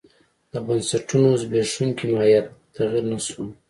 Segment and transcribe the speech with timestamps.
[0.51, 3.43] د بنسټونو زبېښونکی ماهیت تغیر نه شو.